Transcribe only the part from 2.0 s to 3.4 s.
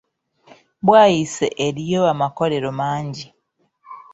amakolero mangi.